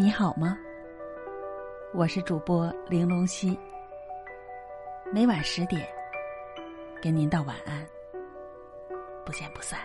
[0.00, 0.56] 你好吗？
[1.92, 3.54] 我是主播玲珑溪，
[5.12, 5.86] 每晚十点
[7.02, 7.86] 跟您道晚安，
[9.26, 9.78] 不见不散。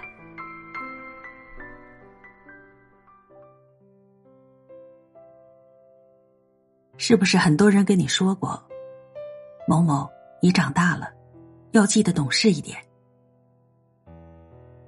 [6.95, 8.57] 是不是很多人跟你说过，
[9.67, 10.09] 某某，
[10.41, 11.11] 你长大了，
[11.71, 12.81] 要记得懂事一点？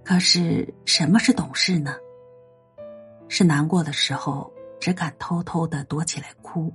[0.05, 1.98] 可是什么是懂事呢？
[3.28, 6.73] 是难过的时候只敢偷偷的躲起来哭，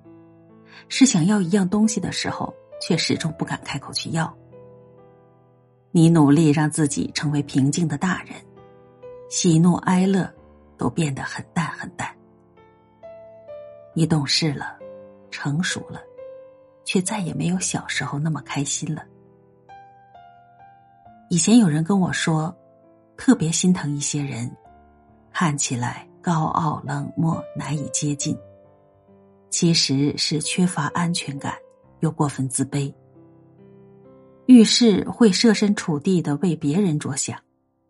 [0.88, 4.33] 是想要一样东西的时候却始终不敢开口去要。
[5.91, 8.34] 你努力让自己成为平静的大人，
[9.28, 10.33] 喜怒哀乐
[10.77, 12.09] 都变得很淡很淡。
[13.95, 14.78] 你懂事了，
[15.30, 16.00] 成熟了，
[16.84, 19.05] 却再也没有小时候那么开心了。
[21.28, 22.55] 以前有人跟我说，
[23.16, 24.50] 特别心疼一些人，
[25.30, 26.09] 看起来。
[26.23, 28.39] 高傲、冷漠、难以接近，
[29.51, 31.55] 其实是缺乏安全感，
[32.01, 32.92] 又过分自卑。
[34.47, 37.39] 遇事会设身处地的为别人着想，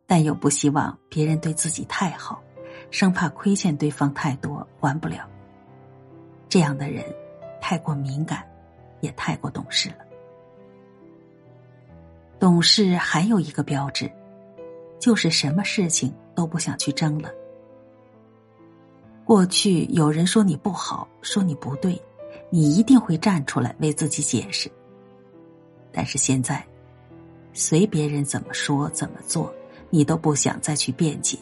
[0.06, 2.42] 但又不希望别人对自己太好，
[2.90, 5.28] 生怕亏欠对方太多还不了。
[6.48, 7.04] 这样的人，
[7.60, 8.42] 太过敏感，
[9.00, 9.96] 也太过懂事了。
[12.38, 14.10] 懂事还有一个标志，
[14.98, 17.30] 就是什么事情都不想去争了。
[19.24, 22.00] 过去有人说你不好，说你不对，
[22.50, 24.70] 你一定会站出来为自己解释。
[25.92, 26.64] 但是现在，
[27.52, 29.54] 随别人怎么说怎么做，
[29.90, 31.38] 你都不想再去辩解，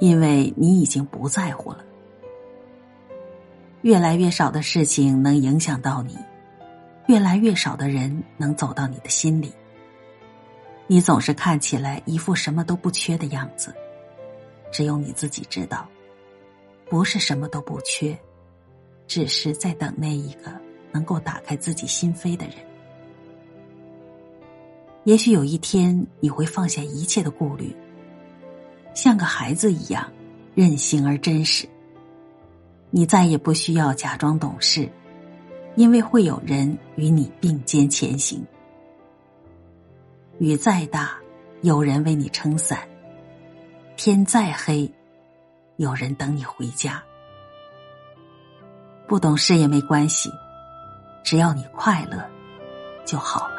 [0.00, 1.84] 因为你已经不在乎了。
[3.82, 6.16] 越来越少的事情能影响到你，
[7.06, 9.52] 越来越少的人能走到你的心里。
[10.86, 13.74] 你总是看起来一副什么都不缺的样子，
[14.72, 15.86] 只有你自己知道。
[16.94, 18.16] 不是什么都不缺，
[19.08, 20.52] 只是在等那一个
[20.92, 22.54] 能够打开自己心扉的人。
[25.02, 27.74] 也许有一天你会放下一切的顾虑，
[28.94, 30.08] 像个孩子一样
[30.54, 31.68] 任性而真实。
[32.90, 34.88] 你再也不需要假装懂事，
[35.74, 38.40] 因为会有人与你并肩前行。
[40.38, 41.18] 雨再大，
[41.62, 42.78] 有人为你撑伞；
[43.96, 44.88] 天再黑。
[45.76, 47.02] 有人等你回家，
[49.06, 50.30] 不懂事也没关系，
[51.22, 52.24] 只要你快乐
[53.04, 53.53] 就好。